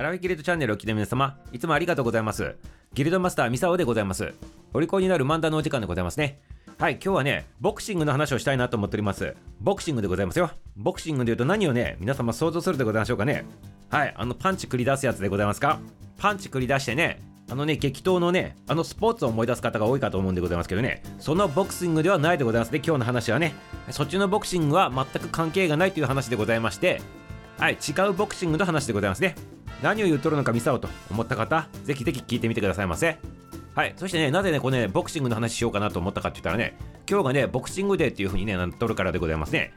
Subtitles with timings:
[0.00, 2.56] アラフィギルドチャンネルを聞いた皆様、いつもありがとうございます。
[2.94, 4.32] ギルドマスターミサオでございます。
[4.72, 6.40] お利口になる漫談のお時間でございますね。
[6.78, 9.36] はい、今日はね、ボクシングの話をしたいなと思っております。
[9.60, 10.52] ボクシングでございますよ。
[10.74, 13.44] ボクシングで言うと何をね、皆様想像するでございましょうかね。
[13.90, 15.78] はい、あのパンチ繰り出すやつでございますか？
[16.16, 17.20] パンチ繰り出してね、
[17.50, 23.54] あのね、激闘のね、あのスポーツを思い出す方が多いかと思うんでございますけどね、そのボクシングではないでございますね、今日の話はね。
[23.90, 27.02] そっちのボクシングは全く関係がないという話でございまして、
[27.58, 29.34] はい、違うボクシングの話でございますね。
[29.82, 33.18] 何を言っとるのかミサオと思った方、ぜひぜひ聞いてみてくださいませ。
[33.74, 36.76] はい、そしてね、なぜね、これね、ボクシングの話しようかなと思ったかって言ったらね、
[37.08, 39.72] 今日がね、ボクシングデーっていう風にね、なっとるからでございますね。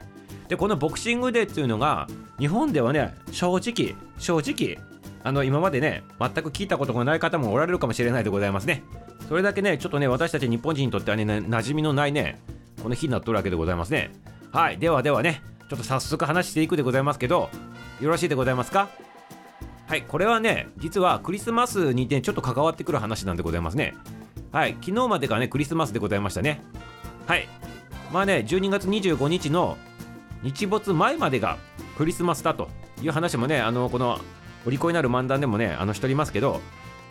[0.48, 2.06] で、このボクシングデーっていうのが、
[2.38, 4.78] 日本ではね、正直、正直、
[5.22, 8.82] あの、今までね、全く聞いたことがない方もおられるかもしれないでございますね。
[9.28, 12.40] それだけね、ちょっとね、私たち日本人にとってはね、馴染みのないね、
[12.82, 14.12] この日になっとるわけでございますね。
[14.52, 17.48] はい、ではではね、ちょっと早速話していくでございますけど、
[18.00, 18.90] よろしいでございますか？
[19.86, 23.94] はい、これはね、実はクリスマスにね、ちょっと関わってくる話なんでございますね。
[24.50, 26.62] はい、昨日までがね、クリスマスでございましたね。
[27.26, 27.46] はい、
[28.12, 29.76] まあね、12月25日の
[30.42, 31.58] 日没前までが
[31.98, 32.68] クリスマスだと
[33.02, 34.18] いう話もね、あの、この、
[34.66, 36.60] お利口になる漫談でもね、あの、しておりますけど、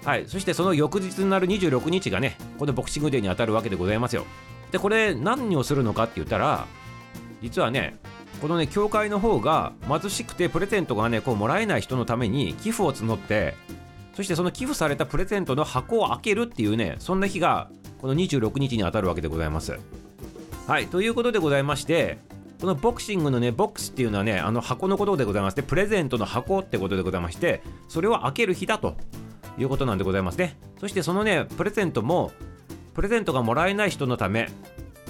[0.03, 4.25] はい、そしてその翌日になる26日がね、このボクシングデーに当たるわけでございますよ。
[4.71, 6.66] で、これ、何をするのかって言ったら、
[7.41, 7.99] 実はね、
[8.44, 13.55] このね、教会の方が貧しくてプレゼントがね、こうもらえない人のために寄付を募って、
[14.16, 17.69] そしてその寄付されたプレゼントの箱を開けるっていうね、そんな日が
[18.02, 19.80] この26日に当たるわけでございます。
[20.67, 22.17] はい、ということでございまして、
[22.59, 28.97] このボクシングのね、ボックスっていうのはね、あの箱のことでございまして、プレゼントの箱ってことでございまして、それを開ける日だと
[29.57, 30.57] いうことなんでございますね。
[30.81, 32.33] そしてそのね、プレゼントも、
[32.94, 34.50] プレゼントがもらえない人のため、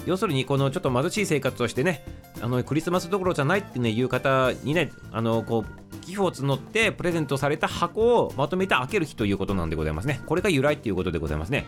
[0.06, 2.04] 要するにこのちょっと貧しい生活をしてね、
[2.42, 10.20] あのクリスマスどころじゃないってねいう方にね、あのこう寄付を募ってプレゼントされた箱をまとめて開ける日ということなんでございますね。
[10.26, 11.66] これが由来っていうことでございますね。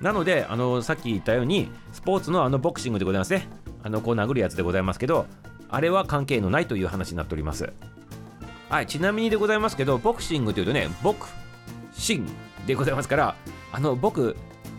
[0.00, 3.48] なので、あのさっき言ったように、スポーツのあのボクシングでございますね。
[3.82, 5.26] あのこう殴るやつでございますけど、
[5.68, 7.72] あれは関係のないという話になっております。
[8.68, 11.26] はい、ちなみにでございますけど、ボクシングというとね、ボク
[11.92, 12.32] シング
[12.66, 13.36] でございますから、
[13.72, 14.36] あの僕、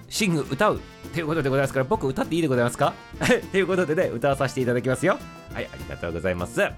[0.10, 0.82] シング歌う
[1.14, 2.94] ということでございますから、僕歌っていいでございますか？
[3.52, 5.18] ということでね、歌わさせていただきますよ。
[5.54, 6.60] はい、ありがとうございます。
[6.62, 6.72] は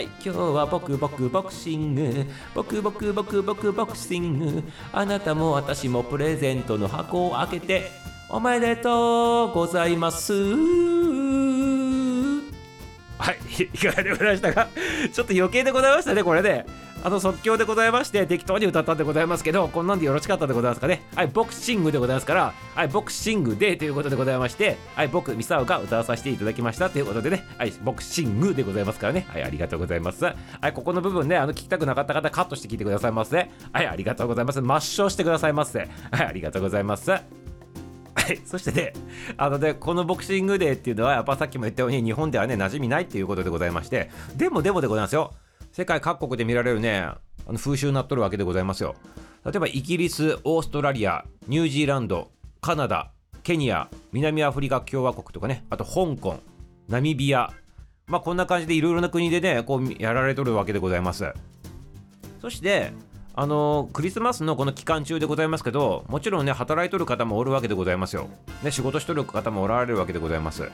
[0.00, 4.62] い、今日は僕僕ボクシング僕僕僕僕ボクシング
[4.92, 7.92] あなたも私もプレゼントの箱を開けて
[8.28, 10.32] おめでとうございます
[13.16, 13.36] はい、
[13.72, 14.66] いかがでございましたか？
[15.12, 16.66] ちょっと余計でございましたね、これね。
[17.04, 21.02] あの即興でございまして、適当に歌ったんでございますけど、こんなんでよろしかったでございますかね。
[21.14, 29.26] はい、ボクシングでございますから、はい、ボクシングでということでございまして、はい、僕、ミサオが歌わさせていただきましたということでね、はい、ボクシングでございますからね。
[29.28, 30.24] はい、ありがとうございます。
[30.24, 30.34] は
[30.66, 33.50] い、ここの部分ね、あの、聞きたくなかった方、カットして聞いてくださいませ。
[33.70, 34.60] はい、ありがとうございます。
[34.60, 35.80] 抹消してくださいませ。
[35.80, 35.88] はい、
[36.26, 37.10] ありがとうございます。
[37.10, 37.20] は
[38.32, 38.94] い、そしてね、
[39.36, 45.34] あのね、このボクシングデーっていうのは、やっぱさっきも言ったように、日本ではね、馴染みないっていうことでございまして、でもでもでございますよ。
[45.74, 47.18] 世界各国で見られるね、あ
[47.48, 48.94] の風習になっとるわけでございますよ。
[49.44, 52.30] 例えば、イギリス、オーストラリア、ニュージーランド、
[52.60, 53.10] カナダ、
[53.42, 56.38] ケニア、南アフリカ共和国とかね、あと香港、
[56.88, 57.52] ナミビア、
[58.06, 61.24] まあこんな感じでいろいろな国でね、こうやられとるわけでございます。
[62.40, 62.92] そして、
[63.34, 68.28] あのクリスマスのこの期間中でございますけど、もちろんね、働いとる方もおるわけでございますよ。
[68.62, 70.70] ね、仕事しとる方もおられるわけでございます。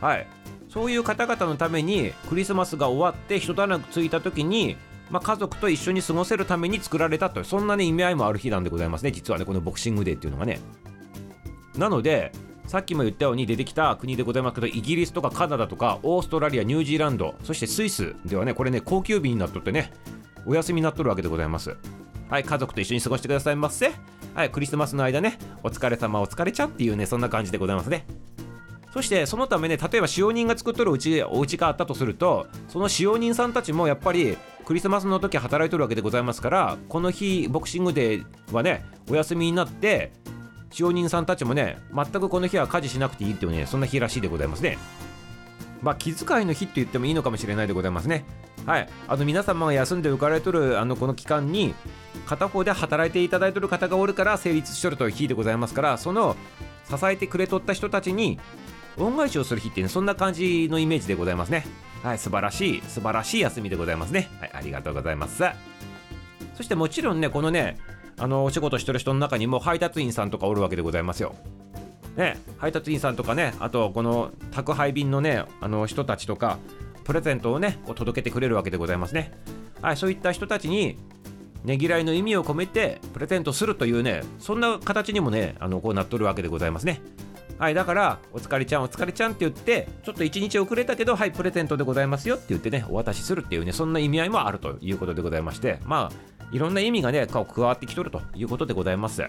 [0.00, 0.26] はい。
[0.76, 4.76] そういう方々のために、クリスマスが終わって、一段落ついた時に、
[5.10, 10.60] まあ、家族と一緒に過ごせるために作られたと、そんなね、意味合いもある日なんでございますね、実はね、このボクシングデーっていうのがね。
[11.78, 12.30] なので、
[12.66, 19.94] さっきも言ったように出てきた国でございますけど、イギリスとかカナダとか、オーストラリア、ニュージーランド、そしてスイスではね、これね、高級日になっとってね、
[20.44, 21.74] お休みになっとるわけでございます。
[22.28, 23.92] はい、家族と一緒に過ごしてくださいませ。
[24.34, 28.04] はい、クリスマスの間ね、お疲れ様、お疲れちゃんっていうね、そんな感じでございますね。
[28.92, 40.12] そして、そのためね、例えば使用人が作っとるうち、お家があったとすると、その使用人さんたちもやっぱり、クリスマスの時働いとるわけでございますから、この日、ボクシングデーはね、お休みになって、
[40.70, 44.78] 使用人さんたちもね、全くこの日は家事しなくていいっていうね、そんな日らしいでございますね。
[45.82, 48.24] まあ、気遣いの日って言ってもいいのかもしれないでございますね。
[48.66, 51.74] はい、あの皆様が休んで浮かれとるあのこの期間に
[52.26, 56.34] 片方で働いていただいてる方がおるから成立しとるという日でございますからその
[56.90, 58.40] 支えてくれとった人たちに
[58.98, 61.66] 恩返しをする日っていうねそんな感じのイメージでございますね。
[62.02, 64.28] はい素晴らしい素晴らしい休みでございますね。
[64.40, 65.42] はいありがとうございます。
[66.54, 67.78] そしてもちろんねこのね
[68.18, 71.34] あのお仕事してる人の中にも配達員さんとかおるわけでございますよ。
[72.16, 76.58] ね、配達員さんとかね、あとこの宅配便のね、あの人たちとか、
[77.04, 79.32] プレゼントをね、こう届けてくれるわけでございますね。
[79.82, 80.96] はい、そういった人たちに、
[81.64, 87.02] ねぎらいの意味を込めてプレゼントするというねそんな形にもねあのこうなっとるわけでございますね。
[87.58, 99.24] はいだからお疲れちゃんお疲れちゃんって言ってちょっと1日遅れたけどはいプレゼントでございますよって言ってねお渡しするっていうねそんな意味合いもあるということでございましてまあいろんな意味がね加わってきとるということでございます。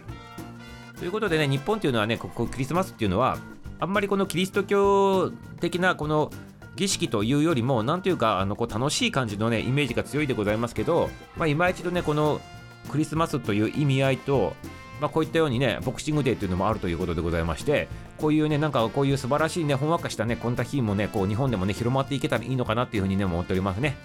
[1.00, 3.38] ということでね日本っていうのはねここクリスマスっていうのは
[3.80, 6.32] あんまりこのキリスト教的なこの
[6.76, 12.42] 儀式というよりも何というかあのこう楽しい感じのねイメージが強いでございますけど、まあ、今一度ねこの
[12.90, 14.56] クリスマスという意味合いと
[15.00, 23.98] まあ、こういったようにね、ボクシングデーというのもあるということでございまして、こういうね、なんかこういう素晴らしいね、ほんわかしたね、こんな日もね、こう日本でもね、広まっていけたらいいのかなっていうふうにね、思っておりますね。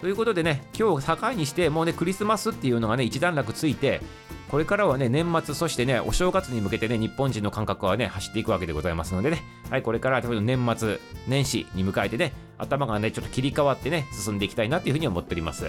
[0.00, 4.00] ということでね、今日境にして、もうね、クリスマスっていうのがね、一段落ついて、
[4.48, 15.66] これからはね、年末、そしてね、お正月に向けてね、日本人の感覚はね、走っていくわけでございますのでね、はい、これから年末、年始に迎えてね、頭がね、ちょっと切り替わってね、進んでいきたいなというふうに思っております。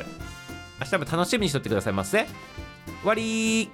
[0.79, 2.25] 明日も楽しみにしとってくださいませ。
[3.01, 3.69] 終わり